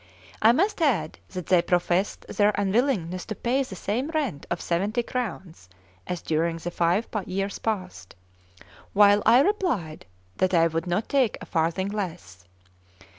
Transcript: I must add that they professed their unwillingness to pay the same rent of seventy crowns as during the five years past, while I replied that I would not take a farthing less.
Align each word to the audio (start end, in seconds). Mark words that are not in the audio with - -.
I 0.41 0.51
must 0.51 0.81
add 0.81 1.19
that 1.29 1.45
they 1.45 1.61
professed 1.61 2.25
their 2.27 2.53
unwillingness 2.57 3.23
to 3.27 3.35
pay 3.35 3.61
the 3.61 3.75
same 3.75 4.09
rent 4.09 4.47
of 4.49 4.59
seventy 4.59 5.03
crowns 5.03 5.69
as 6.07 6.23
during 6.23 6.57
the 6.57 6.71
five 6.71 7.07
years 7.27 7.59
past, 7.59 8.15
while 8.93 9.21
I 9.27 9.41
replied 9.41 10.07
that 10.37 10.55
I 10.55 10.65
would 10.65 10.87
not 10.87 11.07
take 11.07 11.37
a 11.39 11.45
farthing 11.45 11.89
less. 11.89 12.45